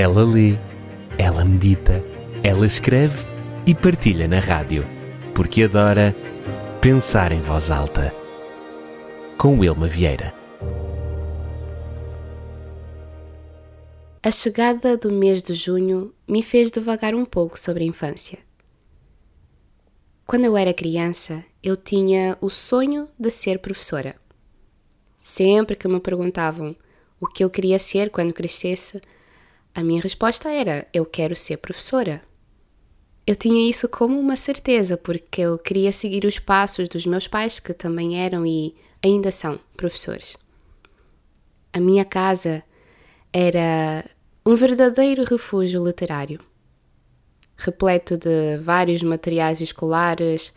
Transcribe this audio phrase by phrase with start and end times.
[0.00, 0.56] Ela lê,
[1.18, 2.04] ela medita,
[2.44, 3.26] ela escreve
[3.66, 4.86] e partilha na rádio,
[5.34, 6.14] porque adora
[6.80, 8.14] pensar em voz alta.
[9.36, 10.32] Com Wilma Vieira.
[14.22, 18.38] A chegada do mês de junho me fez devagar um pouco sobre a infância.
[20.24, 24.14] Quando eu era criança, eu tinha o sonho de ser professora.
[25.18, 26.76] Sempre que me perguntavam
[27.18, 29.02] o que eu queria ser quando crescesse,
[29.78, 32.20] a minha resposta era: eu quero ser professora.
[33.24, 37.60] Eu tinha isso como uma certeza, porque eu queria seguir os passos dos meus pais,
[37.60, 40.36] que também eram e ainda são professores.
[41.72, 42.64] A minha casa
[43.32, 44.04] era
[44.44, 46.40] um verdadeiro refúgio literário
[47.56, 50.52] repleto de vários materiais escolares,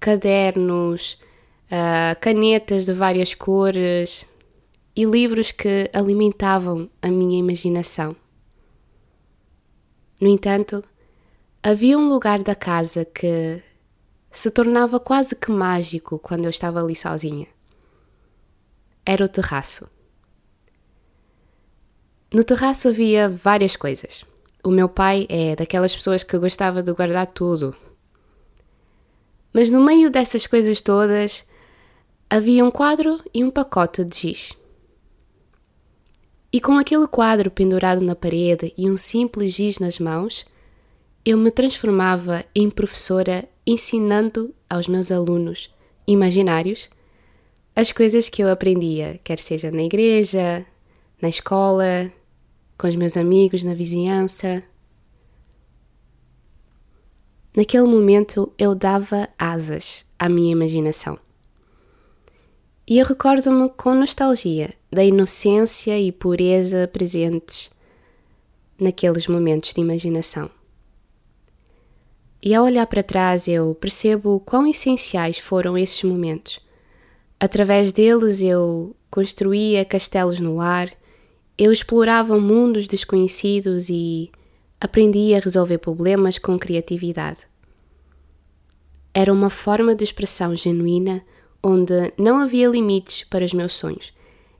[0.00, 1.18] cadernos,
[1.66, 4.26] uh, canetas de várias cores
[4.96, 8.21] e livros que alimentavam a minha imaginação.
[10.22, 10.84] No entanto,
[11.60, 13.60] havia um lugar da casa que
[14.30, 17.48] se tornava quase que mágico quando eu estava ali sozinha.
[19.04, 19.90] Era o terraço.
[22.32, 24.24] No terraço havia várias coisas.
[24.62, 27.74] O meu pai é daquelas pessoas que gostava de guardar tudo.
[29.52, 31.44] Mas no meio dessas coisas todas
[32.30, 34.61] havia um quadro e um pacote de giz.
[36.52, 40.44] E com aquele quadro pendurado na parede e um simples giz nas mãos,
[41.24, 45.70] eu me transformava em professora ensinando aos meus alunos
[46.06, 46.90] imaginários
[47.74, 50.66] as coisas que eu aprendia, quer seja na igreja,
[51.22, 52.12] na escola,
[52.76, 54.62] com os meus amigos na vizinhança.
[57.56, 61.18] Naquele momento eu dava asas à minha imaginação.
[62.86, 67.70] E eu recordo-me com nostalgia da inocência e pureza presentes
[68.78, 70.50] naqueles momentos de imaginação.
[72.42, 76.58] E ao olhar para trás eu percebo quão essenciais foram esses momentos.
[77.38, 80.90] Através deles eu construía castelos no ar
[81.58, 84.30] eu explorava mundos desconhecidos e
[84.80, 87.40] aprendia a resolver problemas com criatividade.
[89.14, 91.22] Era uma forma de expressão genuína
[91.62, 94.12] onde não havia limites para os meus sonhos.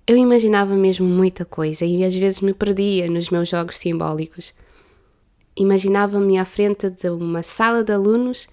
[0.06, 4.52] Eu imaginava mesmo muita coisa e às vezes me perdia nos meus jogos simbólicos.
[5.56, 8.48] Imaginava-me à frente de uma sala de alunos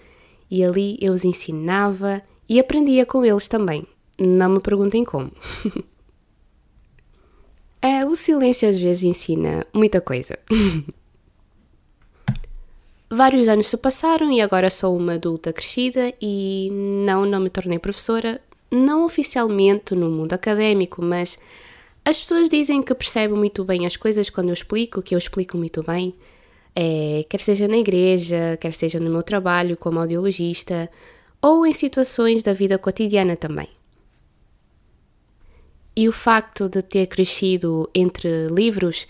[0.50, 3.86] e ali eu os ensinava e aprendia com eles também.
[4.20, 5.32] Não me perguntem como.
[7.82, 10.38] É, o silêncio às vezes ensina muita coisa.
[13.12, 17.80] Vários anos se passaram e agora sou uma adulta crescida e não, não me tornei
[17.80, 18.40] professora,
[18.70, 21.40] não oficialmente no mundo académico, mas
[22.06, 25.58] as pessoas dizem que percebem muito bem as coisas quando eu explico, que eu explico
[25.58, 26.14] muito bem,
[26.76, 30.88] é, quer seja na igreja, quer seja no meu trabalho como audiologista
[31.42, 33.70] ou em situações da vida cotidiana também.
[35.96, 39.08] E o facto de ter crescido entre livros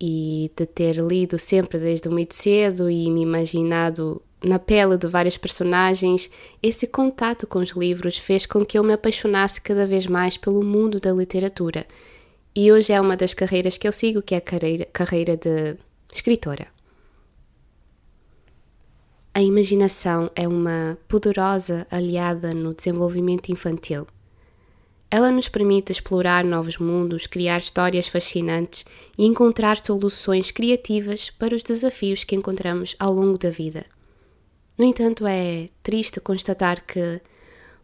[0.00, 5.36] e de ter lido sempre desde muito cedo e me imaginado na pele de vários
[5.36, 6.30] personagens,
[6.62, 10.62] esse contato com os livros fez com que eu me apaixonasse cada vez mais pelo
[10.62, 11.86] mundo da literatura.
[12.56, 15.76] E hoje é uma das carreiras que eu sigo, que é a carreira, carreira de
[16.12, 16.66] escritora.
[19.32, 24.06] A imaginação é uma poderosa aliada no desenvolvimento infantil.
[25.10, 28.84] Ela nos permite explorar novos mundos, criar histórias fascinantes
[29.18, 33.84] e encontrar soluções criativas para os desafios que encontramos ao longo da vida.
[34.78, 37.20] No entanto, é triste constatar que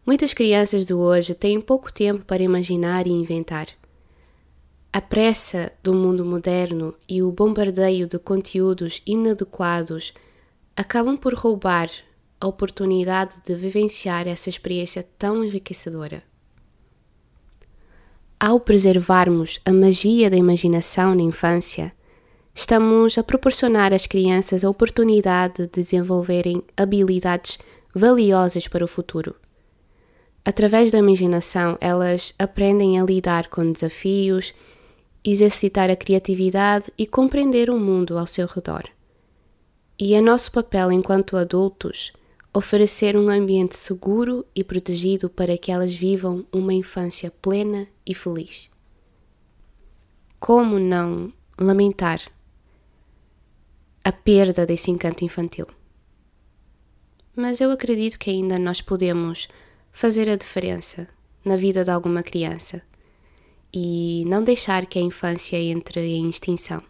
[0.05, 3.67] muitas crianças de hoje têm pouco tempo para imaginar e inventar.
[4.93, 10.13] A pressa do mundo moderno e o bombardeio de conteúdos inadequados
[10.77, 11.91] acabam por roubar
[12.39, 16.23] a oportunidade de vivenciar essa experiência tão enriquecedora.
[18.39, 21.91] Ao preservarmos a magia da imaginação na infância,
[22.53, 27.57] estamos a proporcionar às crianças a oportunidade de desenvolverem habilidades
[27.95, 29.35] valiosas para o futuro.
[30.45, 34.53] Através da imaginação, elas aprendem a lidar com desafios,
[35.25, 38.83] exercitar a criatividade e compreender o mundo ao seu redor.
[39.97, 42.13] E é nosso papel enquanto adultos
[42.53, 48.69] oferecer um ambiente seguro e protegido para que elas vivam uma infância plena e feliz.
[50.39, 52.21] Como não lamentar
[54.03, 55.67] a perda desse encanto infantil?
[57.35, 59.47] Mas eu acredito que ainda nós podemos
[59.91, 61.07] fazer a diferença
[61.43, 62.81] na vida de alguma criança
[63.73, 66.83] e não deixar que a infância entre em extinção.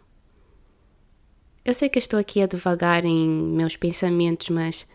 [1.65, 4.87] Eu sei que estou aqui a devagar em meus pensamentos, mas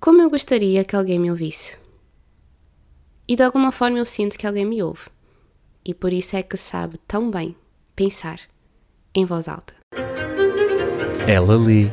[0.00, 1.76] como eu gostaria que alguém me ouvisse.
[3.28, 5.08] E de alguma forma eu sinto que alguém me ouve.
[5.84, 7.54] E por isso é que sabe tão bem
[7.94, 8.40] pensar
[9.14, 9.74] em voz alta.
[11.28, 11.88] Ela lê,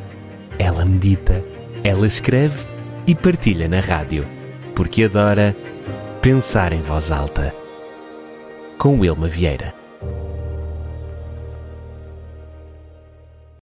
[0.58, 1.44] ela medita,
[1.84, 2.66] ela escreve
[3.06, 4.26] e partilha na rádio,
[4.74, 5.54] porque adora
[6.22, 7.54] pensar em voz alta.
[8.78, 9.77] Com Wilma Vieira.